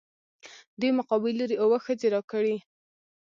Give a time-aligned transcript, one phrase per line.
[0.79, 2.55] دې مقابل لورى اووه ښځې راکړي.